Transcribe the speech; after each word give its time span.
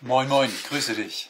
Moin, 0.00 0.28
moin, 0.28 0.48
grüße 0.68 0.94
dich. 0.94 1.28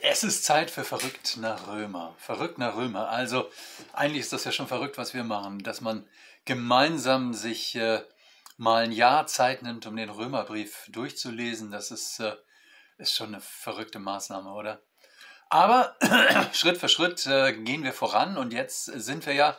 Es 0.00 0.22
ist 0.22 0.44
Zeit 0.44 0.70
für 0.70 0.84
Verrückt 0.84 1.38
nach 1.38 1.66
Römer. 1.66 2.14
Verrückt 2.18 2.56
nach 2.56 2.76
Römer. 2.76 3.08
Also, 3.08 3.50
eigentlich 3.92 4.20
ist 4.20 4.32
das 4.32 4.44
ja 4.44 4.52
schon 4.52 4.68
verrückt, 4.68 4.96
was 4.96 5.12
wir 5.12 5.24
machen, 5.24 5.58
dass 5.58 5.80
man 5.80 6.06
gemeinsam 6.44 7.34
sich 7.34 7.74
äh, 7.74 8.00
mal 8.56 8.84
ein 8.84 8.92
Jahr 8.92 9.26
Zeit 9.26 9.62
nimmt, 9.62 9.86
um 9.86 9.96
den 9.96 10.08
Römerbrief 10.08 10.86
durchzulesen. 10.90 11.72
Das 11.72 11.90
ist, 11.90 12.20
äh, 12.20 12.36
ist 12.98 13.16
schon 13.16 13.34
eine 13.34 13.40
verrückte 13.40 13.98
Maßnahme, 13.98 14.52
oder? 14.52 14.80
Aber 15.48 15.96
Schritt 16.52 16.78
für 16.78 16.88
Schritt 16.88 17.26
äh, 17.26 17.54
gehen 17.54 17.82
wir 17.82 17.92
voran 17.92 18.38
und 18.38 18.52
jetzt 18.52 18.84
sind 18.84 19.26
wir 19.26 19.34
ja 19.34 19.56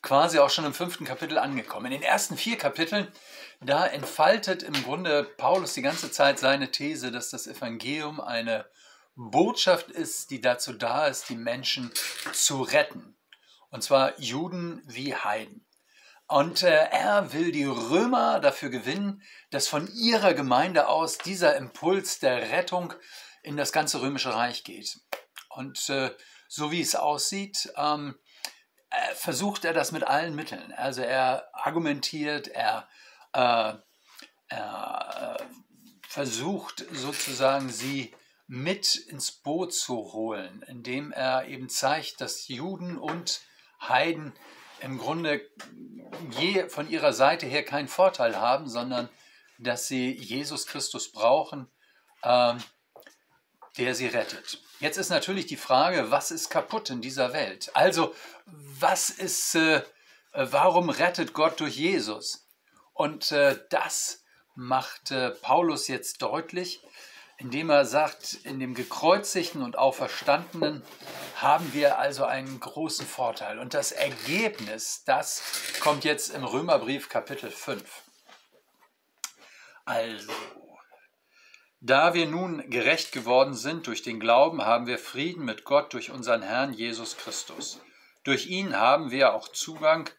quasi 0.00 0.38
auch 0.38 0.48
schon 0.48 0.64
im 0.64 0.72
fünften 0.72 1.04
Kapitel 1.04 1.36
angekommen. 1.36 1.92
In 1.92 2.00
den 2.00 2.02
ersten 2.02 2.38
vier 2.38 2.56
Kapiteln, 2.56 3.08
da 3.60 3.86
entfaltet 3.86 4.62
im 4.62 4.74
Grunde 4.84 5.24
Paulus 5.24 5.74
die 5.74 5.82
ganze 5.82 6.10
Zeit 6.10 6.38
seine 6.38 6.70
These, 6.70 7.10
dass 7.10 7.30
das 7.30 7.46
Evangelium 7.46 8.20
eine 8.20 8.66
Botschaft 9.16 9.90
ist, 9.90 10.30
die 10.30 10.40
dazu 10.40 10.72
da 10.72 11.06
ist, 11.06 11.28
die 11.28 11.36
Menschen 11.36 11.92
zu 12.32 12.62
retten. 12.62 13.16
Und 13.70 13.82
zwar 13.82 14.18
Juden 14.20 14.82
wie 14.86 15.14
Heiden. 15.14 15.66
Und 16.28 16.62
äh, 16.62 16.88
er 16.90 17.32
will 17.32 17.52
die 17.52 17.64
Römer 17.64 18.38
dafür 18.38 18.68
gewinnen, 18.68 19.22
dass 19.50 19.66
von 19.66 19.88
ihrer 19.94 20.34
Gemeinde 20.34 20.86
aus 20.86 21.18
dieser 21.18 21.56
Impuls 21.56 22.18
der 22.18 22.50
Rettung 22.50 22.94
in 23.42 23.56
das 23.56 23.72
ganze 23.72 24.02
römische 24.02 24.34
Reich 24.34 24.62
geht. 24.62 25.00
Und 25.48 25.88
äh, 25.88 26.10
so 26.46 26.70
wie 26.70 26.82
es 26.82 26.94
aussieht, 26.94 27.72
ähm, 27.76 28.14
äh, 28.90 29.14
versucht 29.14 29.64
er 29.64 29.72
das 29.72 29.90
mit 29.90 30.04
allen 30.04 30.34
Mitteln. 30.34 30.72
Also 30.72 31.02
er 31.02 31.48
argumentiert, 31.52 32.48
er, 32.48 32.88
äh, 33.32 33.74
äh, 34.48 35.36
versucht 36.08 36.84
sozusagen 36.92 37.68
sie 37.70 38.14
mit 38.46 38.96
ins 38.96 39.30
Boot 39.30 39.74
zu 39.74 40.12
holen, 40.12 40.64
indem 40.66 41.12
er 41.12 41.46
eben 41.48 41.68
zeigt, 41.68 42.20
dass 42.20 42.48
Juden 42.48 42.96
und 42.96 43.42
Heiden 43.80 44.32
im 44.80 44.98
Grunde 44.98 45.42
je 46.30 46.68
von 46.68 46.88
ihrer 46.88 47.12
Seite 47.12 47.46
her 47.46 47.64
keinen 47.64 47.88
Vorteil 47.88 48.36
haben, 48.36 48.68
sondern 48.68 49.08
dass 49.58 49.86
sie 49.86 50.12
Jesus 50.12 50.66
Christus 50.66 51.12
brauchen, 51.12 51.68
ähm, 52.22 52.58
der 53.76 53.94
sie 53.94 54.06
rettet. 54.06 54.62
Jetzt 54.80 54.96
ist 54.96 55.10
natürlich 55.10 55.46
die 55.46 55.56
Frage, 55.56 56.10
was 56.10 56.30
ist 56.30 56.50
kaputt 56.50 56.90
in 56.90 57.00
dieser 57.00 57.32
Welt? 57.32 57.70
Also, 57.74 58.14
was 58.46 59.10
ist, 59.10 59.56
äh, 59.56 59.82
warum 60.32 60.88
rettet 60.88 61.32
Gott 61.32 61.60
durch 61.60 61.76
Jesus? 61.76 62.47
Und 62.98 63.30
äh, 63.30 63.56
das 63.70 64.24
macht 64.56 65.12
äh, 65.12 65.30
Paulus 65.30 65.86
jetzt 65.86 66.20
deutlich, 66.20 66.82
indem 67.36 67.70
er 67.70 67.84
sagt, 67.84 68.34
in 68.42 68.58
dem 68.58 68.74
gekreuzigten 68.74 69.62
und 69.62 69.78
auferstandenen 69.78 70.82
haben 71.36 71.72
wir 71.74 72.00
also 72.00 72.24
einen 72.24 72.58
großen 72.58 73.06
Vorteil. 73.06 73.60
Und 73.60 73.72
das 73.72 73.92
Ergebnis, 73.92 75.04
das 75.04 75.44
kommt 75.78 76.02
jetzt 76.02 76.30
im 76.30 76.42
Römerbrief 76.42 77.08
Kapitel 77.08 77.52
5. 77.52 77.88
Also, 79.84 80.32
da 81.78 82.14
wir 82.14 82.26
nun 82.26 82.68
gerecht 82.68 83.12
geworden 83.12 83.54
sind 83.54 83.86
durch 83.86 84.02
den 84.02 84.18
Glauben, 84.18 84.64
haben 84.64 84.88
wir 84.88 84.98
Frieden 84.98 85.44
mit 85.44 85.62
Gott 85.62 85.92
durch 85.92 86.10
unseren 86.10 86.42
Herrn 86.42 86.72
Jesus 86.72 87.16
Christus. 87.16 87.80
Durch 88.24 88.48
ihn 88.48 88.76
haben 88.76 89.12
wir 89.12 89.34
auch 89.34 89.46
Zugang 89.46 90.10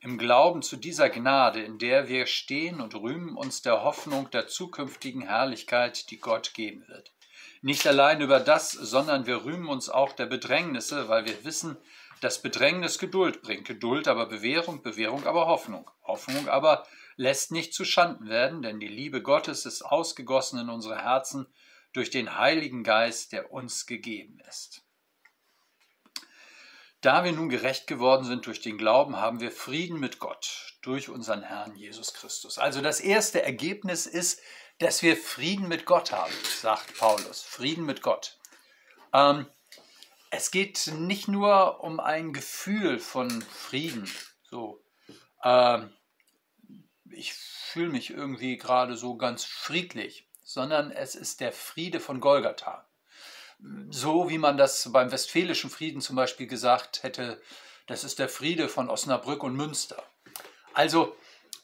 im 0.00 0.18
Glauben 0.18 0.62
zu 0.62 0.76
dieser 0.76 1.10
Gnade, 1.10 1.62
in 1.62 1.78
der 1.78 2.08
wir 2.08 2.26
stehen 2.26 2.80
und 2.80 2.94
rühmen 2.94 3.36
uns 3.36 3.62
der 3.62 3.82
Hoffnung 3.82 4.30
der 4.30 4.46
zukünftigen 4.46 5.22
Herrlichkeit, 5.22 6.10
die 6.10 6.20
Gott 6.20 6.54
geben 6.54 6.86
wird. 6.88 7.12
Nicht 7.60 7.86
allein 7.86 8.20
über 8.20 8.38
das, 8.38 8.70
sondern 8.70 9.26
wir 9.26 9.44
rühmen 9.44 9.68
uns 9.68 9.88
auch 9.88 10.12
der 10.12 10.26
Bedrängnisse, 10.26 11.08
weil 11.08 11.26
wir 11.26 11.44
wissen, 11.44 11.76
dass 12.20 12.42
Bedrängnis 12.42 12.98
Geduld 12.98 13.42
bringt, 13.42 13.66
Geduld 13.66 14.08
aber 14.08 14.26
Bewährung, 14.26 14.82
Bewährung 14.82 15.26
aber 15.26 15.46
Hoffnung, 15.46 15.90
Hoffnung 16.02 16.48
aber 16.48 16.86
lässt 17.16 17.50
nicht 17.50 17.74
zu 17.74 17.84
Schanden 17.84 18.28
werden, 18.28 18.62
denn 18.62 18.80
die 18.80 18.88
Liebe 18.88 19.22
Gottes 19.22 19.66
ist 19.66 19.82
ausgegossen 19.82 20.60
in 20.60 20.68
unsere 20.68 21.02
Herzen 21.02 21.46
durch 21.92 22.10
den 22.10 22.38
Heiligen 22.38 22.84
Geist, 22.84 23.32
der 23.32 23.52
uns 23.52 23.86
gegeben 23.86 24.40
ist. 24.48 24.82
Da 27.00 27.22
wir 27.22 27.32
nun 27.32 27.48
gerecht 27.48 27.86
geworden 27.86 28.24
sind 28.24 28.46
durch 28.46 28.60
den 28.60 28.76
Glauben, 28.76 29.16
haben 29.16 29.40
wir 29.40 29.52
Frieden 29.52 30.00
mit 30.00 30.18
Gott 30.18 30.76
durch 30.82 31.08
unseren 31.08 31.42
Herrn 31.42 31.76
Jesus 31.76 32.12
Christus. 32.12 32.58
Also 32.58 32.80
das 32.80 32.98
erste 32.98 33.42
Ergebnis 33.42 34.06
ist, 34.06 34.40
dass 34.78 35.02
wir 35.02 35.16
Frieden 35.16 35.68
mit 35.68 35.86
Gott 35.86 36.12
haben, 36.12 36.32
sagt 36.60 36.98
Paulus. 36.98 37.42
Frieden 37.42 37.84
mit 37.84 38.02
Gott. 38.02 38.38
Ähm, 39.12 39.46
es 40.30 40.50
geht 40.50 40.90
nicht 40.94 41.28
nur 41.28 41.82
um 41.82 42.00
ein 42.00 42.32
Gefühl 42.32 42.98
von 42.98 43.42
Frieden, 43.42 44.10
so 44.42 44.82
ähm, 45.44 45.92
ich 47.10 47.32
fühle 47.32 47.90
mich 47.90 48.10
irgendwie 48.10 48.58
gerade 48.58 48.96
so 48.96 49.16
ganz 49.16 49.44
friedlich, 49.44 50.28
sondern 50.42 50.90
es 50.90 51.14
ist 51.14 51.40
der 51.40 51.52
Friede 51.52 52.00
von 52.00 52.20
Golgatha. 52.20 52.87
So 53.90 54.28
wie 54.28 54.38
man 54.38 54.56
das 54.56 54.92
beim 54.92 55.10
Westfälischen 55.10 55.70
Frieden 55.70 56.00
zum 56.00 56.16
Beispiel 56.16 56.46
gesagt 56.46 57.02
hätte, 57.02 57.40
das 57.86 58.04
ist 58.04 58.18
der 58.18 58.28
Friede 58.28 58.68
von 58.68 58.88
Osnabrück 58.88 59.42
und 59.42 59.56
Münster. 59.56 60.02
Also 60.74 61.16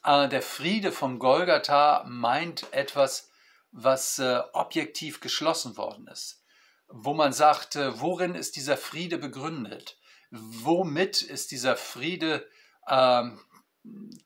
äh, 0.03 0.27
der 0.27 0.41
Friede 0.41 0.91
von 0.91 1.19
Golgatha 1.19 2.03
meint 2.07 2.73
etwas, 2.73 3.29
was 3.71 4.19
äh, 4.19 4.41
objektiv 4.53 5.19
geschlossen 5.19 5.77
worden 5.77 6.07
ist, 6.07 6.43
wo 6.87 7.13
man 7.13 7.33
sagt, 7.33 7.75
äh, 7.75 7.99
worin 7.99 8.35
ist 8.35 8.55
dieser 8.55 8.77
Friede 8.77 9.17
begründet? 9.17 9.97
Womit 10.31 11.21
ist 11.21 11.51
dieser 11.51 11.77
Friede 11.77 12.49
ähm, 12.89 13.39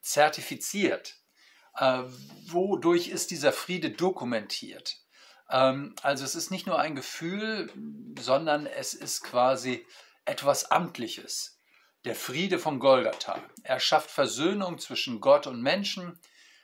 zertifiziert? 0.01 1.16
Äh, 1.75 2.03
wodurch 2.47 3.09
ist 3.09 3.31
dieser 3.31 3.51
Friede 3.51 3.91
dokumentiert? 3.91 4.97
Ähm, 5.50 5.96
also 6.02 6.24
es 6.24 6.36
ist 6.36 6.52
nicht 6.52 6.68
nur 6.68 6.80
ein 6.80 6.96
Gefühl, 6.96 7.72
sondern 8.20 8.66
es 8.66 8.94
ist 8.94 9.24
quasi 9.24 9.86
etwas 10.26 10.72
Amtliches. 10.72 11.60
Der 12.06 12.16
Friede 12.16 12.60
von 12.60 12.80
Golgatha. 12.80 13.44
Er 13.64 13.80
schafft 13.80 14.10
Versöhnung 14.10 14.80
zwischen 14.80 15.20
Gott 15.20 15.48
und 15.48 15.62
Menschen. 15.62 16.18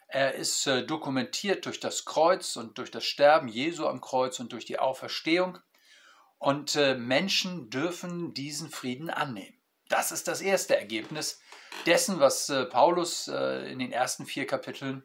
Er 0.07 0.35
ist 0.35 0.65
äh, 0.67 0.85
dokumentiert 0.85 1.65
durch 1.65 1.79
das 1.79 2.05
Kreuz 2.05 2.55
und 2.55 2.77
durch 2.77 2.89
das 2.89 3.03
Sterben 3.03 3.47
Jesu 3.47 3.87
am 3.87 3.99
Kreuz 3.99 4.39
und 4.39 4.53
durch 4.53 4.65
die 4.65 4.79
Auferstehung. 4.79 5.57
Und 6.37 6.75
äh, 6.75 6.95
Menschen 6.95 7.69
dürfen 7.69 8.33
diesen 8.33 8.69
Frieden 8.69 9.09
annehmen. 9.09 9.57
Das 9.89 10.11
ist 10.11 10.27
das 10.27 10.41
erste 10.41 10.77
Ergebnis 10.77 11.41
dessen, 11.85 12.19
was 12.19 12.49
äh, 12.49 12.65
Paulus 12.65 13.27
äh, 13.27 13.71
in 13.71 13.79
den 13.79 13.91
ersten 13.91 14.25
vier 14.25 14.47
Kapiteln 14.47 15.03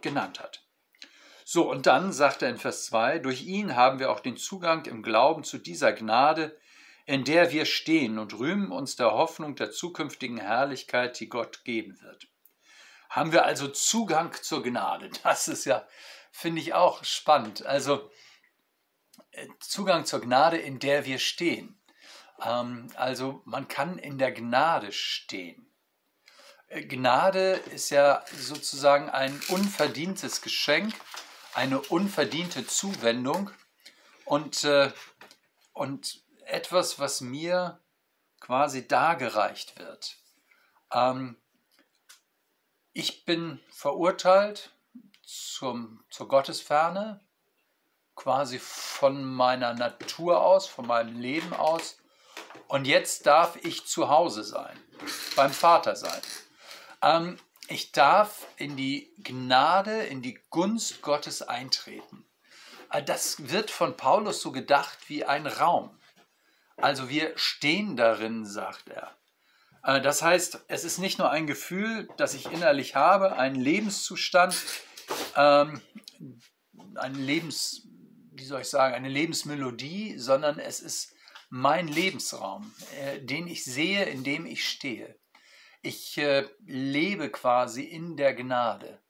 genannt 0.00 0.40
hat. 0.40 0.63
So, 1.46 1.70
und 1.70 1.86
dann 1.86 2.12
sagt 2.12 2.40
er 2.40 2.48
in 2.48 2.56
Vers 2.56 2.86
2, 2.86 3.18
durch 3.18 3.42
ihn 3.42 3.76
haben 3.76 3.98
wir 3.98 4.10
auch 4.10 4.20
den 4.20 4.38
Zugang 4.38 4.86
im 4.86 5.02
Glauben 5.02 5.44
zu 5.44 5.58
dieser 5.58 5.92
Gnade, 5.92 6.58
in 7.04 7.24
der 7.24 7.52
wir 7.52 7.66
stehen 7.66 8.18
und 8.18 8.38
rühmen 8.38 8.72
uns 8.72 8.96
der 8.96 9.12
Hoffnung 9.12 9.54
der 9.54 9.70
zukünftigen 9.70 10.38
Herrlichkeit, 10.38 11.20
die 11.20 11.28
Gott 11.28 11.64
geben 11.64 12.00
wird. 12.00 12.28
Haben 13.10 13.32
wir 13.32 13.44
also 13.44 13.68
Zugang 13.68 14.34
zur 14.40 14.62
Gnade? 14.62 15.10
Das 15.22 15.46
ist 15.48 15.66
ja, 15.66 15.86
finde 16.32 16.62
ich 16.62 16.72
auch 16.72 17.04
spannend. 17.04 17.64
Also 17.66 18.10
äh, 19.32 19.46
Zugang 19.60 20.06
zur 20.06 20.22
Gnade, 20.22 20.56
in 20.56 20.78
der 20.78 21.04
wir 21.04 21.18
stehen. 21.18 21.78
Ähm, 22.42 22.90
also 22.96 23.42
man 23.44 23.68
kann 23.68 23.98
in 23.98 24.16
der 24.16 24.32
Gnade 24.32 24.92
stehen. 24.92 25.70
Gnade 26.70 27.60
ist 27.74 27.90
ja 27.90 28.24
sozusagen 28.36 29.10
ein 29.10 29.40
unverdientes 29.48 30.40
Geschenk, 30.40 30.94
eine 31.54 31.80
unverdiente 31.80 32.66
Zuwendung 32.66 33.50
und, 34.24 34.64
äh, 34.64 34.92
und 35.72 36.22
etwas, 36.46 36.98
was 36.98 37.20
mir 37.20 37.80
quasi 38.40 38.86
dargereicht 38.86 39.78
wird. 39.78 40.16
Ähm, 40.92 41.36
ich 42.92 43.24
bin 43.24 43.60
verurteilt 43.70 44.70
zum, 45.22 46.04
zur 46.10 46.28
Gottesferne, 46.28 47.20
quasi 48.14 48.58
von 48.58 49.24
meiner 49.24 49.74
Natur 49.74 50.42
aus, 50.42 50.66
von 50.66 50.86
meinem 50.86 51.20
Leben 51.20 51.52
aus. 51.52 51.98
Und 52.68 52.86
jetzt 52.86 53.26
darf 53.26 53.56
ich 53.56 53.86
zu 53.86 54.08
Hause 54.08 54.44
sein, 54.44 54.78
beim 55.34 55.50
Vater 55.52 55.96
sein. 55.96 56.20
Ähm, 57.02 57.38
ich 57.68 57.92
darf 57.92 58.46
in 58.56 58.76
die 58.76 59.10
Gnade, 59.22 60.04
in 60.04 60.22
die 60.22 60.38
Gunst 60.50 61.02
Gottes 61.02 61.42
eintreten. 61.42 62.24
Äh, 62.90 63.02
das 63.02 63.50
wird 63.50 63.70
von 63.70 63.96
Paulus 63.96 64.40
so 64.40 64.52
gedacht 64.52 64.98
wie 65.08 65.24
ein 65.24 65.46
Raum. 65.46 65.90
Also 66.76 67.08
wir 67.08 67.32
stehen 67.36 67.96
darin, 67.96 68.44
sagt 68.44 68.88
er. 68.88 69.16
Äh, 69.84 70.00
das 70.00 70.22
heißt, 70.22 70.64
es 70.68 70.84
ist 70.84 70.98
nicht 70.98 71.18
nur 71.18 71.30
ein 71.30 71.46
Gefühl, 71.46 72.08
das 72.16 72.34
ich 72.34 72.50
innerlich 72.50 72.94
habe, 72.94 73.36
ein 73.36 73.54
Lebenszustand, 73.54 74.56
ähm, 75.36 75.80
ein 76.96 77.14
Lebens, 77.14 77.86
wie 78.32 78.44
soll 78.44 78.62
ich 78.62 78.68
sagen, 78.68 78.94
eine 78.94 79.08
Lebensmelodie, 79.08 80.18
sondern 80.18 80.58
es 80.58 80.80
ist 80.80 81.12
mein 81.50 81.86
Lebensraum, 81.88 82.74
äh, 83.00 83.20
den 83.20 83.46
ich 83.46 83.64
sehe, 83.64 84.04
in 84.04 84.24
dem 84.24 84.46
ich 84.46 84.68
stehe. 84.68 85.16
Ich 85.86 86.16
äh, 86.16 86.48
lebe 86.64 87.28
quasi 87.28 87.82
in 87.82 88.16
der 88.16 88.34
Gnade 88.34 89.02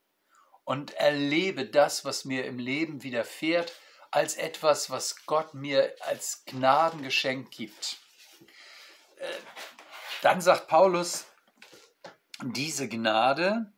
und 0.64 0.92
erlebe 0.94 1.66
das, 1.66 2.04
was 2.04 2.24
mir 2.24 2.46
im 2.46 2.58
Leben 2.58 3.04
widerfährt, 3.04 3.72
als 4.10 4.34
etwas, 4.34 4.90
was 4.90 5.24
Gott 5.24 5.54
mir 5.54 5.94
als 6.00 6.42
Gnadengeschenk 6.46 7.52
gibt. 7.52 7.98
Äh, 9.18 9.26
dann 10.22 10.40
sagt 10.40 10.66
Paulus, 10.66 11.26
diese 12.42 12.88
Gnade 12.88 13.72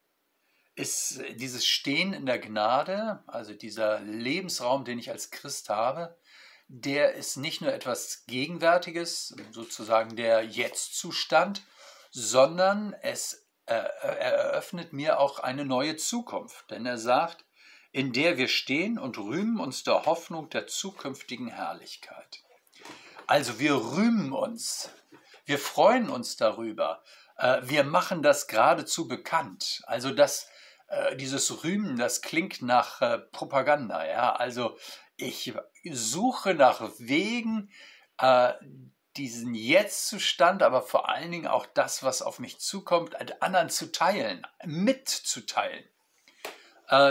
ist 0.74 1.20
dieses 1.34 1.66
Stehen 1.66 2.14
in 2.14 2.24
der 2.24 2.38
Gnade, 2.38 3.22
also 3.26 3.52
dieser 3.52 4.00
Lebensraum, 4.00 4.86
den 4.86 4.98
ich 4.98 5.10
als 5.10 5.30
Christ 5.30 5.68
habe, 5.68 6.16
der 6.68 7.12
ist 7.12 7.36
nicht 7.36 7.60
nur 7.60 7.74
etwas 7.74 8.24
Gegenwärtiges, 8.24 9.36
sozusagen 9.50 10.16
der 10.16 10.46
Jetzt-Zustand, 10.46 11.60
sondern 12.16 12.94
es 13.02 13.46
eröffnet 13.66 14.92
mir 14.92 15.18
auch 15.18 15.40
eine 15.40 15.64
neue 15.64 15.96
Zukunft. 15.96 16.70
Denn 16.70 16.86
er 16.86 16.98
sagt, 16.98 17.44
in 17.92 18.12
der 18.12 18.36
wir 18.38 18.48
stehen 18.48 18.98
und 18.98 19.18
rühmen 19.18 19.60
uns 19.60 19.84
der 19.84 20.06
Hoffnung 20.06 20.48
der 20.50 20.66
zukünftigen 20.66 21.48
Herrlichkeit. 21.48 22.42
Also 23.26 23.58
wir 23.58 23.74
rühmen 23.74 24.32
uns, 24.32 24.90
wir 25.44 25.58
freuen 25.58 26.08
uns 26.08 26.36
darüber, 26.36 27.02
äh, 27.36 27.60
wir 27.64 27.84
machen 27.84 28.22
das 28.22 28.46
geradezu 28.46 29.08
bekannt. 29.08 29.82
Also 29.86 30.10
das, 30.10 30.48
äh, 30.88 31.16
dieses 31.16 31.64
Rühmen, 31.64 31.98
das 31.98 32.22
klingt 32.22 32.62
nach 32.62 33.02
äh, 33.02 33.18
Propaganda. 33.18 34.06
Ja? 34.06 34.34
Also 34.34 34.78
ich 35.16 35.52
suche 35.90 36.54
nach 36.54 36.82
Wegen, 36.98 37.70
diesen 39.16 39.54
Jetzt-Zustand, 39.54 40.62
aber 40.62 40.82
vor 40.82 41.08
allen 41.08 41.30
Dingen 41.30 41.46
auch 41.46 41.66
das, 41.66 42.02
was 42.02 42.22
auf 42.22 42.38
mich 42.38 42.58
zukommt, 42.58 43.16
an 43.16 43.32
anderen 43.40 43.70
zu 43.70 43.90
teilen, 43.90 44.46
mitzuteilen. 44.64 45.84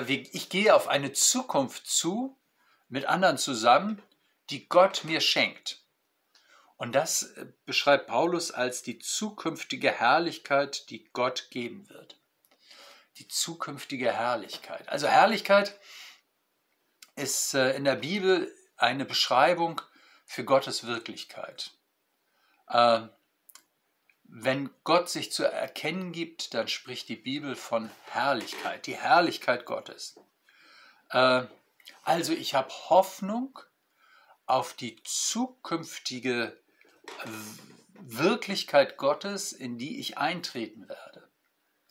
Ich 0.08 0.50
gehe 0.50 0.74
auf 0.74 0.88
eine 0.88 1.12
Zukunft 1.12 1.88
zu 1.88 2.38
mit 2.88 3.06
anderen 3.06 3.38
zusammen, 3.38 4.02
die 4.50 4.70
Gott 4.70 5.04
mir 5.04 5.22
schenkt. 5.22 5.82
Und 6.78 6.94
das 6.94 7.24
äh, 7.24 7.48
beschreibt 7.66 8.08
Paulus 8.08 8.52
als 8.52 8.84
die 8.84 9.00
zukünftige 9.00 9.92
Herrlichkeit, 9.92 10.90
die 10.90 11.06
Gott 11.14 11.48
geben 11.50 11.90
wird. 11.90 12.18
Die 13.18 13.28
zukünftige 13.28 14.12
Herrlichkeit. 14.12 14.90
Also 14.90 15.08
Herrlichkeit 15.08 15.80
ist 17.16 17.54
äh, 17.54 17.76
in 17.76 17.86
der 17.86 17.96
Bibel 17.96 18.54
eine 18.76 19.06
Beschreibung 19.06 19.82
für 20.26 20.44
Gottes 20.44 20.86
Wirklichkeit. 20.86 21.72
Ähm, 22.70 23.10
wenn 24.24 24.70
Gott 24.84 25.10
sich 25.10 25.32
zu 25.32 25.44
erkennen 25.44 26.12
gibt, 26.12 26.54
dann 26.54 26.68
spricht 26.68 27.10
die 27.10 27.16
Bibel 27.16 27.56
von 27.56 27.90
Herrlichkeit, 28.06 28.88
die 28.88 28.96
Herrlichkeit 28.96 29.66
Gottes. 29.66 30.20
Äh, 31.10 31.44
also 32.04 32.34
ich 32.34 32.56
habe 32.56 32.70
Hoffnung 32.90 33.60
auf 34.46 34.74
die 34.74 35.02
zukünftige 35.04 36.58
Wirklichkeit 37.94 38.98
Gottes, 38.98 39.54
in 39.54 39.78
die 39.78 40.00
ich 40.00 40.18
eintreten 40.18 40.88
werde. 40.88 41.30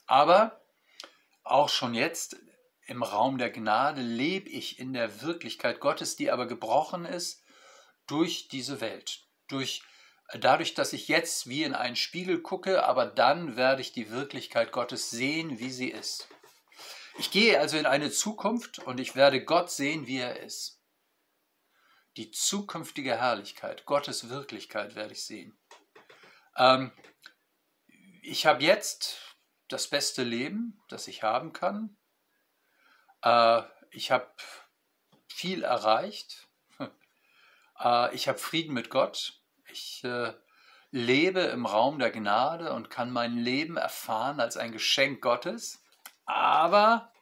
Aber 0.06 0.60
auch 1.42 1.68
schon 1.68 1.94
jetzt 1.94 2.36
im 2.86 3.02
Raum 3.02 3.38
der 3.38 3.50
Gnade 3.50 4.02
lebe 4.02 4.48
ich 4.48 4.78
in 4.78 4.92
der 4.92 5.22
Wirklichkeit 5.22 5.80
Gottes, 5.80 6.16
die 6.16 6.30
aber 6.30 6.46
gebrochen 6.46 7.04
ist 7.04 7.42
durch 8.06 8.48
diese 8.48 8.80
Welt. 8.80 9.26
Durch, 9.48 9.82
dadurch, 10.32 10.74
dass 10.74 10.92
ich 10.92 11.08
jetzt 11.08 11.48
wie 11.48 11.64
in 11.64 11.74
einen 11.74 11.96
Spiegel 11.96 12.40
gucke, 12.40 12.84
aber 12.84 13.06
dann 13.06 13.56
werde 13.56 13.82
ich 13.82 13.92
die 13.92 14.10
Wirklichkeit 14.10 14.72
Gottes 14.72 15.10
sehen, 15.10 15.58
wie 15.58 15.70
sie 15.70 15.88
ist. 15.88 16.28
Ich 17.18 17.30
gehe 17.30 17.60
also 17.60 17.76
in 17.76 17.86
eine 17.86 18.10
Zukunft 18.10 18.80
und 18.80 18.98
ich 18.98 19.14
werde 19.14 19.44
Gott 19.44 19.70
sehen, 19.70 20.06
wie 20.06 20.18
er 20.18 20.40
ist 20.40 20.80
die 22.16 22.30
zukünftige 22.30 23.16
Herrlichkeit, 23.18 23.86
Gottes 23.86 24.28
Wirklichkeit 24.28 24.94
werde 24.94 25.12
ich 25.12 25.24
sehen. 25.24 25.58
Ähm, 26.56 26.92
ich 28.22 28.46
habe 28.46 28.62
jetzt 28.62 29.36
das 29.68 29.88
beste 29.88 30.22
Leben, 30.22 30.80
das 30.88 31.08
ich 31.08 31.22
haben 31.22 31.52
kann. 31.52 31.96
Äh, 33.22 33.62
ich 33.90 34.10
habe 34.10 34.30
viel 35.28 35.62
erreicht. 35.62 36.48
Äh, 37.80 38.14
ich 38.14 38.28
habe 38.28 38.38
Frieden 38.38 38.72
mit 38.72 38.88
Gott. 38.88 39.42
Ich 39.74 40.04
äh, 40.04 40.32
lebe 40.92 41.40
im 41.40 41.66
Raum 41.66 41.98
der 41.98 42.12
Gnade 42.12 42.72
und 42.72 42.90
kann 42.90 43.10
mein 43.10 43.36
Leben 43.36 43.76
erfahren 43.76 44.38
als 44.38 44.56
ein 44.56 44.70
Geschenk 44.70 45.20
Gottes. 45.20 45.82
Aber 46.26 47.12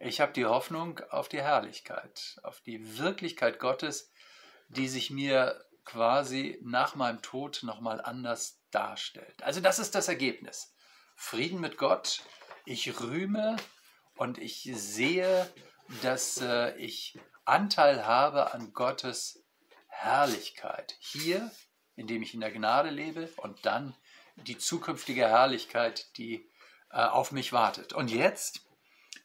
ich 0.00 0.20
habe 0.20 0.34
die 0.34 0.44
Hoffnung 0.44 1.00
auf 1.08 1.30
die 1.30 1.40
Herrlichkeit, 1.40 2.38
auf 2.42 2.60
die 2.60 2.98
Wirklichkeit 2.98 3.58
Gottes, 3.58 4.12
die 4.68 4.86
sich 4.86 5.10
mir 5.10 5.64
quasi 5.86 6.58
nach 6.62 6.94
meinem 6.94 7.22
Tod 7.22 7.62
nochmal 7.62 8.02
anders 8.02 8.60
darstellt. 8.70 9.42
Also 9.42 9.62
das 9.62 9.78
ist 9.78 9.94
das 9.94 10.08
Ergebnis. 10.08 10.74
Frieden 11.16 11.58
mit 11.58 11.78
Gott, 11.78 12.20
ich 12.66 13.00
rühme 13.00 13.56
und 14.14 14.36
ich 14.36 14.70
sehe, 14.74 15.50
dass 16.02 16.38
äh, 16.42 16.76
ich 16.76 17.18
Anteil 17.46 18.04
habe 18.04 18.52
an 18.52 18.74
Gottes 18.74 19.42
Herrlichkeit. 19.88 20.96
Hier, 20.98 21.50
indem 21.96 22.22
ich 22.22 22.34
in 22.34 22.40
der 22.40 22.50
Gnade 22.50 22.90
lebe 22.90 23.28
und 23.36 23.64
dann 23.66 23.94
die 24.36 24.58
zukünftige 24.58 25.28
Herrlichkeit, 25.28 26.16
die 26.18 26.48
äh, 26.90 26.98
auf 26.98 27.32
mich 27.32 27.52
wartet. 27.52 27.92
Und 27.92 28.10
jetzt, 28.10 28.62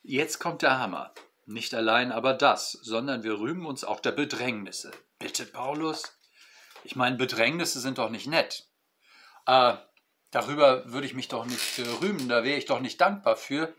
jetzt 0.03 0.39
kommt 0.39 0.61
der 0.61 0.79
Hammer. 0.79 1.13
Nicht 1.45 1.73
allein 1.73 2.11
aber 2.11 2.33
das, 2.33 2.73
sondern 2.73 3.23
wir 3.23 3.39
rühmen 3.39 3.65
uns 3.65 3.83
auch 3.83 3.99
der 3.99 4.11
Bedrängnisse. 4.11 4.91
Bitte, 5.17 5.45
Paulus? 5.45 6.15
Ich 6.83 6.95
meine, 6.95 7.17
Bedrängnisse 7.17 7.79
sind 7.79 7.97
doch 7.97 8.11
nicht 8.11 8.27
nett. 8.27 8.67
Äh, 9.47 9.73
darüber 10.31 10.91
würde 10.91 11.07
ich 11.07 11.15
mich 11.15 11.27
doch 11.27 11.45
nicht 11.45 11.79
äh, 11.79 11.89
rühmen, 12.01 12.29
da 12.29 12.43
wäre 12.43 12.57
ich 12.57 12.65
doch 12.65 12.79
nicht 12.79 13.01
dankbar 13.01 13.35
für, 13.35 13.73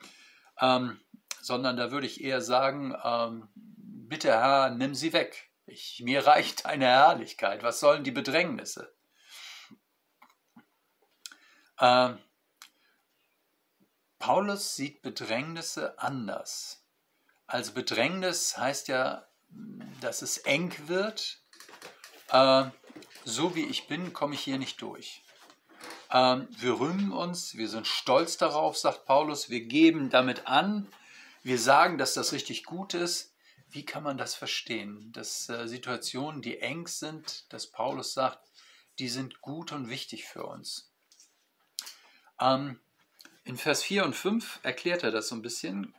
ähm, 0.61 1.01
sondern 1.41 1.77
da 1.77 1.93
würde 1.93 2.07
ich 2.07 2.23
eher 2.23 2.43
sagen, 2.43 2.95
ähm, 3.05 3.49
bitte 3.55 4.29
Herr, 4.29 4.71
nimm 4.71 4.95
sie 4.95 5.13
weg. 5.13 5.50
Ich, 5.71 6.01
mir 6.05 6.27
reicht 6.27 6.65
deine 6.65 6.87
Herrlichkeit. 6.87 7.63
Was 7.63 7.79
sollen 7.79 8.03
die 8.03 8.11
Bedrängnisse? 8.11 8.93
Äh, 11.79 12.15
Paulus 14.19 14.75
sieht 14.75 15.01
Bedrängnisse 15.01 15.97
anders. 15.99 16.85
Also 17.47 17.73
Bedrängnis 17.73 18.59
heißt 18.59 18.89
ja, 18.89 19.29
dass 20.01 20.23
es 20.23 20.39
eng 20.39 20.75
wird. 20.89 21.41
Äh, 22.31 22.65
so 23.25 23.55
wie 23.55 23.65
ich 23.65 23.87
bin, 23.87 24.13
komme 24.13 24.35
ich 24.35 24.41
hier 24.41 24.59
nicht 24.59 24.83
durch. 24.83 25.23
Ähm, 26.11 26.49
wir 26.59 26.81
rühmen 26.81 27.13
uns, 27.13 27.55
wir 27.55 27.69
sind 27.69 27.87
stolz 27.87 28.37
darauf, 28.37 28.77
sagt 28.77 29.05
Paulus, 29.07 29.51
wir 29.51 29.61
geben 29.61 30.11
damit 30.11 30.49
an, 30.49 30.89
wir 31.45 31.59
sagen, 31.59 31.97
dass 31.97 32.15
das 32.15 32.33
richtig 32.33 32.65
gut 32.65 32.95
ist. 32.95 33.30
Wie 33.73 33.85
kann 33.85 34.03
man 34.03 34.19
das 34.19 34.35
verstehen? 34.35 35.13
Dass 35.13 35.49
äh, 35.49 35.69
Situationen, 35.69 36.43
die 36.43 36.59
eng 36.59 36.89
sind, 36.89 37.53
dass 37.53 37.69
Paulus 37.69 38.15
sagt, 38.15 38.41
die 38.99 39.09
sind 39.09 39.41
gut 39.41 39.73
und 39.73 39.89
wichtig 39.89 40.25
für 40.25 40.45
uns. 40.45 40.91
Ähm, 42.41 42.81
in 43.45 43.57
Vers 43.57 43.83
4 43.85 44.05
und 44.05 44.17
5 44.17 44.61
erklärt 44.63 45.05
er 45.05 45.13
das 45.13 45.29
so 45.29 45.37
ein 45.37 45.43
bisschen. 45.43 45.95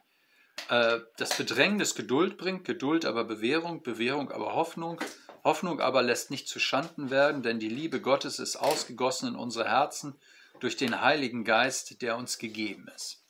Äh, 0.70 1.00
das 1.18 1.38
Bedrängnis 1.38 1.96
Geduld 1.96 2.38
bringt, 2.38 2.66
Geduld 2.66 3.06
aber 3.06 3.24
Bewährung, 3.24 3.84
Bewährung 3.84 4.32
aber 4.32 4.54
Hoffnung, 4.54 5.00
Hoffnung 5.44 5.80
aber 5.80 6.04
lässt 6.04 6.30
nicht 6.30 6.48
zu 6.48 6.60
Schanden 6.60 7.10
werden, 7.10 7.42
denn 7.42 7.60
die 7.60 7.70
Liebe 7.70 8.02
Gottes 8.02 8.40
ist 8.40 8.58
ausgegossen 8.58 9.30
in 9.30 9.36
unsere 9.36 9.68
Herzen 9.68 10.16
durch 10.60 10.78
den 10.78 11.02
Heiligen 11.02 11.46
Geist, 11.46 12.02
der 12.02 12.18
uns 12.18 12.38
gegeben 12.38 12.90
ist. 12.96 13.24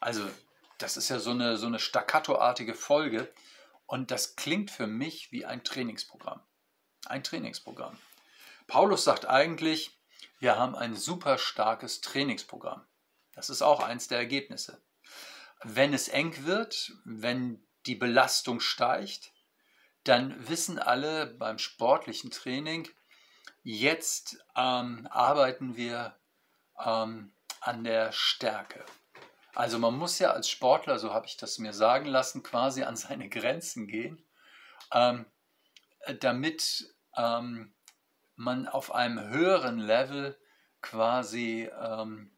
Also, 0.00 0.22
das 0.78 0.96
ist 0.96 1.08
ja 1.08 1.18
so 1.18 1.30
eine, 1.30 1.56
so 1.56 1.66
eine 1.66 1.78
staccatoartige 1.78 2.74
Folge 2.74 3.28
und 3.86 4.10
das 4.10 4.36
klingt 4.36 4.70
für 4.70 4.86
mich 4.86 5.32
wie 5.32 5.44
ein 5.44 5.64
Trainingsprogramm. 5.64 6.40
Ein 7.06 7.22
Trainingsprogramm. 7.22 7.96
Paulus 8.66 9.04
sagt 9.04 9.26
eigentlich, 9.26 9.96
wir 10.38 10.58
haben 10.58 10.74
ein 10.74 10.96
super 10.96 11.38
starkes 11.38 12.00
Trainingsprogramm. 12.00 12.84
Das 13.32 13.50
ist 13.50 13.62
auch 13.62 13.80
eins 13.80 14.08
der 14.08 14.18
Ergebnisse 14.18 14.80
wenn 15.62 15.94
es 15.94 16.08
eng 16.08 16.44
wird, 16.44 16.92
wenn 17.04 17.64
die 17.86 17.94
Belastung 17.94 18.60
steigt, 18.60 19.32
dann 20.04 20.48
wissen 20.48 20.78
alle 20.78 21.26
beim 21.26 21.58
sportlichen 21.58 22.30
Training, 22.30 22.88
jetzt 23.62 24.38
ähm, 24.56 25.08
arbeiten 25.10 25.76
wir 25.76 26.16
ähm, 26.78 27.32
an 27.60 27.84
der 27.84 28.12
Stärke. 28.12 28.84
Also 29.56 29.78
man 29.78 29.96
muss 29.96 30.18
ja 30.18 30.32
als 30.32 30.50
Sportler, 30.50 30.98
so 30.98 31.14
habe 31.14 31.24
ich 31.24 31.38
das 31.38 31.58
mir 31.58 31.72
sagen 31.72 32.04
lassen, 32.04 32.42
quasi 32.42 32.82
an 32.82 32.94
seine 32.94 33.30
Grenzen 33.30 33.86
gehen. 33.86 34.22
Ähm, 34.92 35.24
damit 36.20 36.94
ähm, 37.16 37.74
man 38.34 38.68
auf 38.68 38.94
einem 38.94 39.30
höheren 39.30 39.78
Level 39.78 40.38
quasi 40.82 41.70
ähm, 41.80 42.36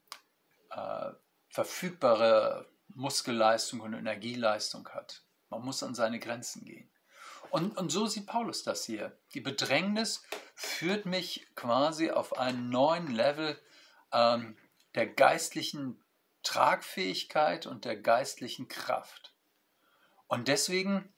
äh, 0.71 1.11
verfügbare 1.49 2.71
Muskelleistung 2.87 3.81
und 3.81 3.95
Energieleistung 3.95 4.89
hat. 4.91 5.25
Man 5.51 5.65
muss 5.65 5.83
an 5.83 5.97
seine 5.97 6.21
Grenzen 6.21 6.65
gehen. 6.65 6.89
Und, 7.51 7.77
und 7.77 7.91
so 7.91 8.07
sieht 8.07 8.29
Paulus 8.29 8.63
das 8.63 8.85
hier. 8.85 9.19
Die 9.35 9.41
Bedrängnis 9.41 10.23
führt 10.55 11.05
mich 11.05 11.49
quasi 11.57 12.13
auf 12.13 12.39
einen 12.39 12.71
neuen 12.71 13.13
Level 13.13 13.61
ähm, 14.13 14.57
der 14.95 15.09
geistlichen 15.09 16.01
Tragfähigkeit 16.43 17.67
und 17.67 17.85
der 17.85 17.97
geistlichen 17.97 18.69
Kraft. 18.69 19.35
Und 20.27 20.49
deswegen 20.49 21.13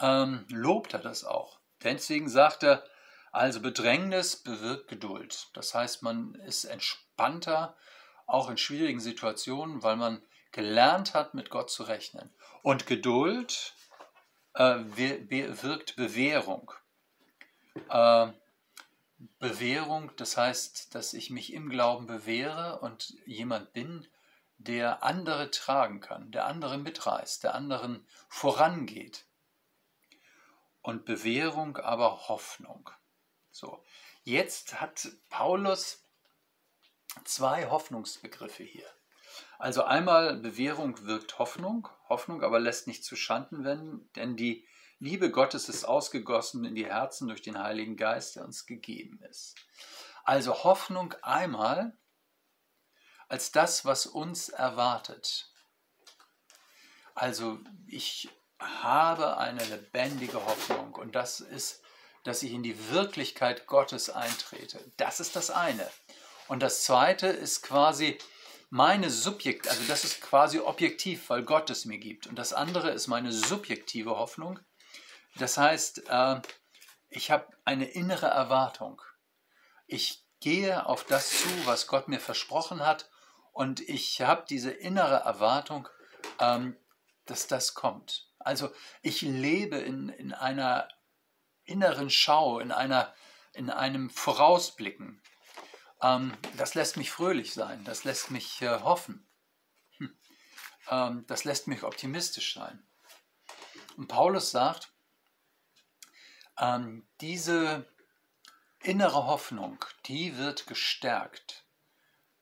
ähm, 0.00 0.46
lobt 0.48 0.94
er 0.94 1.00
das 1.00 1.24
auch. 1.24 1.60
Deswegen 1.82 2.28
sagt 2.28 2.62
er, 2.62 2.84
also 3.32 3.60
Bedrängnis 3.60 4.36
bewirkt 4.36 4.88
Geduld. 4.88 5.48
Das 5.52 5.74
heißt, 5.74 6.02
man 6.02 6.34
ist 6.46 6.64
entspannter, 6.64 7.76
auch 8.26 8.48
in 8.48 8.56
schwierigen 8.56 9.00
Situationen, 9.00 9.82
weil 9.82 9.96
man 9.96 10.22
gelernt 10.52 11.14
hat, 11.14 11.34
mit 11.34 11.50
Gott 11.50 11.70
zu 11.70 11.82
rechnen. 11.82 12.34
Und 12.62 12.86
Geduld 12.86 13.74
äh, 14.54 14.78
wirkt 14.86 15.96
Bewährung. 15.96 16.72
Äh, 17.90 18.28
Bewährung, 19.38 20.12
das 20.16 20.36
heißt, 20.36 20.94
dass 20.94 21.14
ich 21.14 21.30
mich 21.30 21.52
im 21.52 21.68
Glauben 21.68 22.06
bewähre 22.06 22.80
und 22.80 23.14
jemand 23.24 23.72
bin, 23.72 24.06
der 24.58 25.02
andere 25.02 25.50
tragen 25.50 26.00
kann, 26.00 26.30
der 26.30 26.46
andere 26.46 26.78
mitreißt, 26.78 27.44
der 27.44 27.54
anderen 27.54 28.06
vorangeht. 28.28 29.24
Und 30.82 31.04
Bewährung 31.04 31.76
aber 31.78 32.28
Hoffnung. 32.28 32.90
So, 33.50 33.84
jetzt 34.24 34.80
hat 34.80 35.08
Paulus 35.30 36.04
zwei 37.24 37.68
Hoffnungsbegriffe 37.68 38.62
hier. 38.62 38.86
Also 39.58 39.84
einmal 39.84 40.36
Bewährung 40.36 41.06
wirkt 41.06 41.38
Hoffnung, 41.38 41.88
Hoffnung 42.08 42.42
aber 42.42 42.60
lässt 42.60 42.86
nicht 42.86 43.04
zu 43.04 43.16
Schanden 43.16 43.64
werden, 43.64 44.10
denn 44.14 44.36
die 44.36 44.66
Liebe 44.98 45.30
Gottes 45.30 45.68
ist 45.68 45.84
ausgegossen 45.84 46.64
in 46.64 46.74
die 46.74 46.86
Herzen 46.86 47.28
durch 47.28 47.42
den 47.42 47.58
Heiligen 47.58 47.96
Geist, 47.96 48.36
der 48.36 48.44
uns 48.44 48.64
gegeben 48.64 49.20
ist. 49.28 49.54
Also 50.24 50.64
Hoffnung 50.64 51.14
einmal 51.22 51.96
als 53.28 53.52
das, 53.52 53.84
was 53.84 54.06
uns 54.06 54.48
erwartet. 54.48 55.52
Also 57.14 57.58
ich 57.86 58.28
habe 58.58 59.36
eine 59.36 59.64
lebendige 59.64 60.44
Hoffnung 60.44 60.94
und 60.94 61.14
das 61.14 61.40
ist, 61.40 61.82
dass 62.24 62.42
ich 62.42 62.52
in 62.52 62.62
die 62.62 62.90
Wirklichkeit 62.90 63.66
Gottes 63.66 64.10
eintrete. 64.10 64.80
Das 64.96 65.20
ist 65.20 65.36
das 65.36 65.50
eine. 65.50 65.88
Und 66.48 66.60
das 66.60 66.84
zweite 66.84 67.26
ist 67.26 67.62
quasi 67.62 68.18
meine 68.70 69.10
Subjekt, 69.10 69.68
also 69.68 69.82
das 69.88 70.04
ist 70.04 70.20
quasi 70.20 70.58
objektiv, 70.58 71.28
weil 71.30 71.42
Gott 71.42 71.70
es 71.70 71.84
mir 71.84 71.98
gibt. 71.98 72.26
Und 72.26 72.36
das 72.36 72.52
andere 72.52 72.90
ist 72.90 73.06
meine 73.06 73.32
subjektive 73.32 74.18
Hoffnung. 74.18 74.58
Das 75.38 75.58
heißt, 75.58 76.08
äh, 76.08 76.40
ich 77.08 77.30
habe 77.30 77.46
eine 77.64 77.86
innere 77.86 78.26
Erwartung. 78.26 79.02
Ich 79.86 80.24
gehe 80.40 80.86
auf 80.86 81.04
das 81.04 81.30
zu, 81.30 81.48
was 81.66 81.86
Gott 81.86 82.08
mir 82.08 82.20
versprochen 82.20 82.84
hat 82.84 83.10
und 83.52 83.80
ich 83.80 84.20
habe 84.20 84.44
diese 84.48 84.70
innere 84.70 85.16
Erwartung, 85.16 85.88
ähm, 86.38 86.76
dass 87.24 87.46
das 87.46 87.74
kommt. 87.74 88.30
Also 88.38 88.70
ich 89.02 89.22
lebe 89.22 89.76
in, 89.76 90.08
in 90.08 90.32
einer 90.32 90.88
inneren 91.64 92.10
Schau, 92.10 92.58
in, 92.60 92.70
einer, 92.70 93.14
in 93.52 93.70
einem 93.70 94.10
Vorausblicken. 94.10 95.20
Ähm, 96.02 96.36
das 96.56 96.74
lässt 96.74 96.96
mich 96.96 97.10
fröhlich 97.10 97.54
sein, 97.54 97.84
das 97.84 98.04
lässt 98.04 98.30
mich 98.30 98.62
äh, 98.62 98.80
hoffen, 98.80 99.26
hm. 99.98 100.16
ähm, 100.90 101.24
das 101.26 101.44
lässt 101.44 101.66
mich 101.66 101.82
optimistisch 101.82 102.54
sein. 102.54 102.86
Und 103.96 104.08
Paulus 104.08 104.50
sagt, 104.50 104.92
ähm, 106.58 107.06
diese 107.20 107.86
innere 108.80 109.26
Hoffnung, 109.26 109.84
die 110.06 110.36
wird 110.36 110.66
gestärkt 110.66 111.64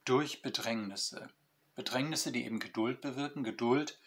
durch 0.05 0.43
Bedrängnisse. 0.43 1.31
Bedrängnisse, 1.75 2.31
die 2.31 2.45
eben 2.45 2.61
Geduld 2.61 3.01
bewirken, 3.01 3.43
Geduld, 3.43 3.99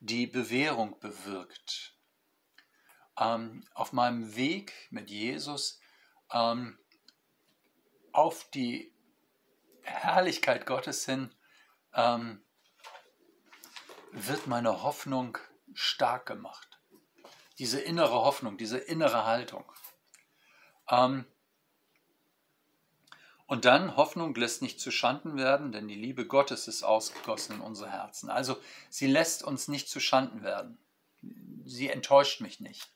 die 0.00 0.26
Bewährung 0.26 0.98
bewirkt. 1.00 1.94
Ähm, 3.18 3.64
auf 3.72 3.92
meinem 3.92 4.34
Weg 4.36 4.72
mit 4.90 5.08
Jesus 5.08 5.80
ähm, 6.32 6.78
auf 8.12 8.50
die 8.50 8.92
Herrlichkeit 9.82 10.66
Gottes 10.66 11.04
hin 11.04 11.34
ähm, 11.94 12.42
wird 14.12 14.46
meine 14.46 14.82
Hoffnung 14.82 15.38
stark 15.72 16.26
gemacht. 16.26 16.73
Diese 17.58 17.80
innere 17.80 18.14
Hoffnung, 18.14 18.56
diese 18.56 18.78
innere 18.78 19.24
Haltung. 19.24 19.64
Ähm, 20.88 21.24
und 23.46 23.66
dann, 23.66 23.96
Hoffnung 23.96 24.34
lässt 24.34 24.62
nicht 24.62 24.80
zu 24.80 24.90
Schanden 24.90 25.36
werden, 25.36 25.70
denn 25.70 25.86
die 25.86 25.94
Liebe 25.94 26.26
Gottes 26.26 26.66
ist 26.66 26.82
ausgegossen 26.82 27.56
in 27.56 27.60
unsere 27.60 27.90
Herzen. 27.90 28.30
Also 28.30 28.56
sie 28.88 29.06
lässt 29.06 29.42
uns 29.42 29.68
nicht 29.68 29.88
zu 29.88 30.00
Schanden 30.00 30.42
werden. 30.42 30.78
Sie 31.64 31.88
enttäuscht 31.88 32.40
mich 32.40 32.60
nicht, 32.60 32.90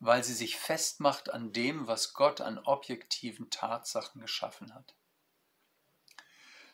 weil 0.00 0.24
sie 0.24 0.34
sich 0.34 0.56
festmacht 0.56 1.32
an 1.32 1.52
dem, 1.52 1.86
was 1.86 2.12
Gott 2.12 2.40
an 2.40 2.58
objektiven 2.58 3.50
Tatsachen 3.50 4.20
geschaffen 4.20 4.74
hat. 4.74 4.94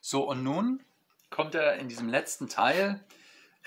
So, 0.00 0.26
und 0.26 0.42
nun 0.42 0.84
kommt 1.30 1.54
er 1.54 1.76
in 1.76 1.88
diesem 1.88 2.08
letzten 2.08 2.48
Teil. 2.48 3.04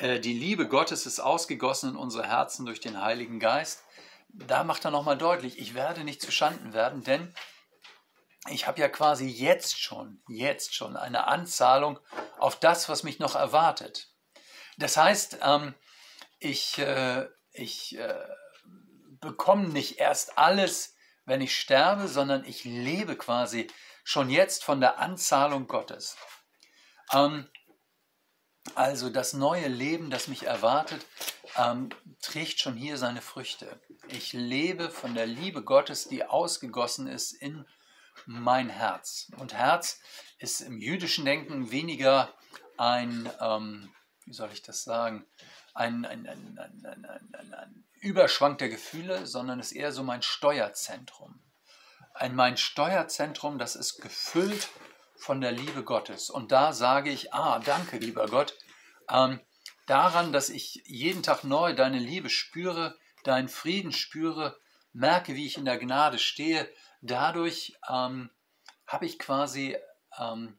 Äh, 0.01 0.19
die 0.19 0.33
Liebe 0.33 0.67
Gottes 0.67 1.05
ist 1.05 1.19
ausgegossen 1.19 1.91
in 1.91 1.95
unsere 1.95 2.27
Herzen 2.27 2.65
durch 2.65 2.79
den 2.79 3.01
Heiligen 3.01 3.39
Geist. 3.39 3.83
Da 4.29 4.63
macht 4.63 4.83
er 4.85 4.91
nochmal 4.91 5.17
deutlich, 5.17 5.59
ich 5.59 5.73
werde 5.75 6.03
nicht 6.03 6.21
zu 6.21 6.31
Schanden 6.31 6.73
werden, 6.73 7.03
denn 7.03 7.33
ich 8.49 8.65
habe 8.65 8.79
ja 8.79 8.89
quasi 8.89 9.27
jetzt 9.27 9.79
schon, 9.79 10.23
jetzt 10.27 10.73
schon 10.73 10.97
eine 10.97 11.27
Anzahlung 11.27 11.99
auf 12.39 12.57
das, 12.59 12.89
was 12.89 13.03
mich 13.03 13.19
noch 13.19 13.35
erwartet. 13.35 14.09
Das 14.77 14.97
heißt, 14.97 15.39
ähm, 15.43 15.75
ich, 16.39 16.79
äh, 16.79 17.27
ich 17.51 17.97
äh, 17.99 18.25
bekomme 19.19 19.67
nicht 19.67 19.99
erst 19.99 20.39
alles, 20.39 20.95
wenn 21.25 21.41
ich 21.41 21.55
sterbe, 21.55 22.07
sondern 22.07 22.43
ich 22.45 22.63
lebe 22.63 23.15
quasi 23.15 23.67
schon 24.03 24.31
jetzt 24.31 24.63
von 24.63 24.81
der 24.81 24.97
Anzahlung 24.97 25.67
Gottes. 25.67 26.17
Also 28.75 29.09
das 29.09 29.33
neue 29.33 29.67
Leben, 29.67 30.09
das 30.09 30.27
mich 30.27 30.43
erwartet, 30.43 31.05
ähm, 31.57 31.89
trägt 32.21 32.59
schon 32.59 32.75
hier 32.75 32.97
seine 32.97 33.21
Früchte. 33.21 33.79
Ich 34.07 34.33
lebe 34.33 34.89
von 34.89 35.15
der 35.15 35.25
Liebe 35.25 35.63
Gottes, 35.63 36.07
die 36.07 36.23
ausgegossen 36.23 37.07
ist 37.07 37.33
in 37.33 37.65
mein 38.25 38.69
Herz. 38.69 39.31
Und 39.37 39.53
Herz 39.53 39.99
ist 40.37 40.61
im 40.61 40.79
jüdischen 40.79 41.25
Denken 41.25 41.71
weniger 41.71 42.33
ein, 42.77 43.29
ähm, 43.39 43.89
wie 44.25 44.33
soll 44.33 44.49
ich 44.51 44.61
das 44.61 44.83
sagen, 44.83 45.25
ein, 45.73 46.05
ein, 46.05 46.27
ein, 46.27 46.59
ein, 46.59 47.83
Überschwang 47.99 48.57
der 48.57 48.69
Gefühle, 48.69 49.27
sondern 49.27 49.59
ist 49.59 49.73
eher 49.73 49.91
so 49.91 50.03
mein 50.03 50.23
Steuerzentrum. 50.23 51.39
Ein 52.13 52.35
mein 52.35 52.57
Steuerzentrum, 52.57 53.59
das 53.59 53.75
ist 53.75 54.01
gefüllt 54.01 54.69
von 55.15 55.39
der 55.39 55.51
Liebe 55.51 55.83
Gottes. 55.83 56.31
Und 56.31 56.51
da 56.51 56.73
sage 56.73 57.11
ich, 57.11 57.31
ah, 57.33 57.59
danke, 57.59 57.97
lieber 57.97 58.25
Gott, 58.25 58.55
ähm, 59.11 59.39
daran, 59.87 60.31
dass 60.31 60.49
ich 60.49 60.81
jeden 60.85 61.23
Tag 61.23 61.43
neu 61.43 61.73
deine 61.73 61.99
Liebe 61.99 62.29
spüre, 62.29 62.97
deinen 63.23 63.49
Frieden 63.49 63.91
spüre, 63.91 64.59
merke, 64.93 65.35
wie 65.35 65.45
ich 65.45 65.57
in 65.57 65.65
der 65.65 65.77
Gnade 65.77 66.19
stehe, 66.19 66.69
dadurch 67.01 67.77
ähm, 67.89 68.29
habe 68.87 69.05
ich 69.05 69.19
quasi 69.19 69.77
ähm, 70.17 70.57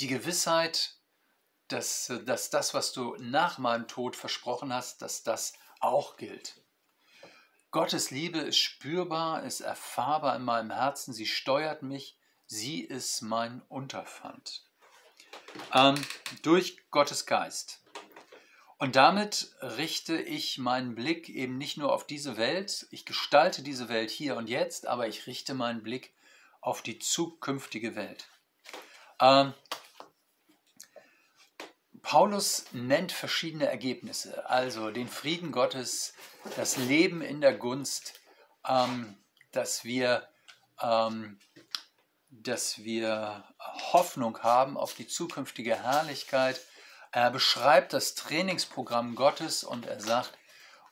die 0.00 0.08
Gewissheit, 0.08 0.96
dass, 1.68 2.12
dass 2.26 2.50
das, 2.50 2.74
was 2.74 2.92
du 2.92 3.16
nach 3.18 3.58
meinem 3.58 3.88
Tod 3.88 4.16
versprochen 4.16 4.72
hast, 4.72 5.00
dass 5.02 5.22
das 5.22 5.54
auch 5.80 6.16
gilt. 6.16 6.60
Gottes 7.70 8.10
Liebe 8.10 8.38
ist 8.38 8.58
spürbar, 8.58 9.44
ist 9.44 9.60
erfahrbar 9.60 10.36
in 10.36 10.42
meinem 10.42 10.70
Herzen, 10.70 11.14
sie 11.14 11.26
steuert 11.26 11.82
mich, 11.82 12.18
sie 12.46 12.82
ist 12.82 13.22
mein 13.22 13.62
Unterpfand. 13.68 14.62
Ähm, 15.72 15.94
durch 16.42 16.78
Gottes 16.90 17.24
Geist. 17.24 17.81
Und 18.82 18.96
damit 18.96 19.54
richte 19.60 20.20
ich 20.20 20.58
meinen 20.58 20.96
Blick 20.96 21.28
eben 21.28 21.56
nicht 21.56 21.76
nur 21.76 21.92
auf 21.92 22.04
diese 22.04 22.36
Welt, 22.36 22.88
ich 22.90 23.04
gestalte 23.04 23.62
diese 23.62 23.88
Welt 23.88 24.10
hier 24.10 24.34
und 24.34 24.48
jetzt, 24.48 24.88
aber 24.88 25.06
ich 25.06 25.28
richte 25.28 25.54
meinen 25.54 25.84
Blick 25.84 26.12
auf 26.60 26.82
die 26.82 26.98
zukünftige 26.98 27.94
Welt. 27.94 28.26
Ähm, 29.20 29.54
Paulus 32.02 32.64
nennt 32.72 33.12
verschiedene 33.12 33.66
Ergebnisse, 33.66 34.50
also 34.50 34.90
den 34.90 35.06
Frieden 35.06 35.52
Gottes, 35.52 36.14
das 36.56 36.76
Leben 36.76 37.22
in 37.22 37.40
der 37.40 37.54
Gunst, 37.54 38.14
ähm, 38.68 39.16
dass 39.52 39.84
wir 39.84 40.26
ähm, 40.80 41.38
dass 42.30 42.82
wir 42.82 43.44
Hoffnung 43.92 44.42
haben 44.42 44.76
auf 44.76 44.94
die 44.94 45.06
zukünftige 45.06 45.80
Herrlichkeit. 45.80 46.60
Er 47.12 47.30
beschreibt 47.30 47.92
das 47.92 48.14
Trainingsprogramm 48.14 49.14
Gottes 49.14 49.64
und 49.64 49.86
er 49.86 50.00
sagt, 50.00 50.36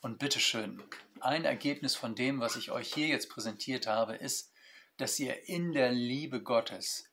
und 0.02 0.18
bitteschön, 0.18 0.82
ein 1.20 1.44
Ergebnis 1.44 1.94
von 1.94 2.14
dem, 2.14 2.40
was 2.40 2.56
ich 2.56 2.70
euch 2.70 2.92
hier 2.92 3.08
jetzt 3.08 3.30
präsentiert 3.30 3.86
habe, 3.86 4.14
ist, 4.14 4.52
dass 4.98 5.18
ihr 5.18 5.48
in 5.48 5.72
der 5.72 5.90
Liebe 5.90 6.42
Gottes 6.42 7.10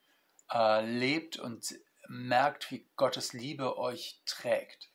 äh, 0.52 0.86
lebt 0.86 1.38
und 1.38 1.74
merkt, 2.10 2.70
wie 2.70 2.86
Gottes 2.96 3.34
Liebe 3.34 3.78
euch 3.78 4.22
trägt. 4.26 4.90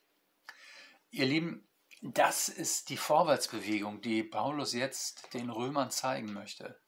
Ihr 1.10 1.26
Lieben, 1.26 1.66
das 2.02 2.48
ist 2.48 2.90
die 2.90 2.96
Vorwärtsbewegung, 2.96 4.02
die 4.02 4.22
Paulus 4.22 4.72
jetzt 4.74 5.34
den 5.34 5.50
Römern 5.50 5.90
zeigen 5.90 6.32
möchte 6.32 6.78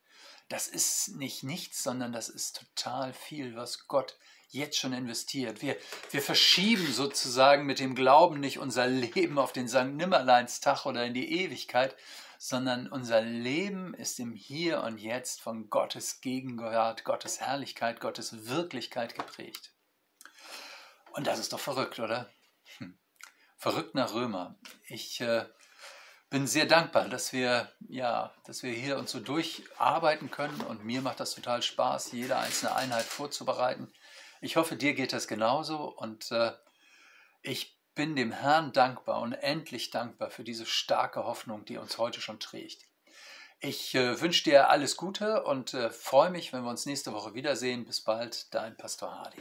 das 0.49 0.69
ist 0.69 1.16
nicht 1.16 1.43
nichts, 1.43 1.83
sondern 1.83 2.12
das 2.12 2.28
ist 2.28 2.57
total 2.57 3.12
viel, 3.12 3.57
was 3.57 3.87
Gott 3.88 4.19
jetzt 4.55 4.79
schon 4.79 4.93
investiert. 4.93 5.61
Wir, 5.63 5.77
wir 6.11 6.23
verschieben 6.23 6.93
sozusagen 6.93 7.67
mit 7.67 7.81
dem 7.81 7.95
Glauben 7.95 8.41
nicht 8.41 8.59
unser 8.59 8.87
Leben 8.87 9.39
auf 9.39 9.53
den 9.53 9.69
St. 9.69 9.87
Nimmerleinstag 9.87 10.87
oder 10.87 11.05
in 11.05 11.15
die 11.15 11.43
Ewigkeit, 11.43 11.97
sondern 12.39 12.89
unser 12.89 13.21
Leben 13.21 13.95
ist 13.95 14.21
im 14.21 14.33
Hier 14.33 14.83
und 14.83 14.99
Jetzt 14.99 15.41
von 15.41 15.71
Gottes 15.71 16.21
Gegenwart, 16.21 17.05
Gottes 17.05 17.41
Herrlichkeit, 17.41 18.01
Gottes 18.01 18.47
Wirklichkeit 18.47 19.15
geprägt. 19.15 19.73
Und 21.13 21.27
das 21.27 21.39
ist 21.39 21.53
doch 21.53 21.61
verrückt, 21.61 22.01
oder? 22.01 22.29
Hm. 22.79 22.99
Verrückt 23.57 23.95
nach 23.95 24.13
Römer. 24.15 24.57
Ich 24.89 25.21
äh, 25.21 25.47
bin 26.29 26.47
sehr 26.47 26.67
dankbar, 26.67 27.09
dass 27.09 27.33
wir, 27.33 27.73
ja, 27.89 28.35
dass 28.45 28.63
wir 28.63 28.73
hier 28.73 28.99
uns 28.99 29.13
so 29.13 29.21
durcharbeiten 29.21 30.31
können 30.31 30.61
und 30.63 30.85
mir 30.85 31.01
macht 31.01 31.21
das 31.21 31.35
total 31.35 31.63
Spaß, 31.63 32.13
jede 32.13 32.37
einzelne 32.37 32.75
Einheit 32.75 33.05
vorzubereiten. 33.05 33.93
Ich 34.41 34.57
hoffe, 34.57 34.76
dir 34.76 34.95
geht 34.95 35.12
das 35.12 35.29
genauso 35.29 35.91
und 35.91 36.31
äh, 36.31 36.53
ich 37.43 37.79
bin 37.95 38.17
dem 38.17 38.33
Herrn 38.33 38.73
dankbar, 38.73 39.21
unendlich 39.21 39.91
dankbar 39.91 40.31
für 40.31 40.45
diese 40.45 40.67
starke 40.67 41.25
Hoffnung, 41.25 41.64
die 41.64 41.76
uns 41.79 41.99
heute 41.99 42.21
schon 42.21 42.41
trägt. 42.41 42.87
Ich 43.61 43.95
äh, 43.95 44.21
wünsche 44.21 44.45
dir 44.45 44.69
alles 44.69 44.97
Gute 44.97 45.45
und 45.45 45.75
äh, 45.75 45.91
freue 45.91 46.31
mich, 46.31 46.53
wenn 46.53 46.64
wir 46.64 46.71
uns 46.71 46.87
nächste 46.87 47.12
Woche 47.12 47.35
wiedersehen. 47.35 47.85
Bis 47.85 48.00
bald, 48.00 48.53
dein 48.55 48.76
Pastor 48.76 49.12
Hardy. 49.12 49.41